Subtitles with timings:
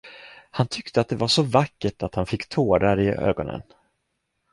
[0.51, 3.61] Han tyckte det var så vackert att han fick tårar i ögonen.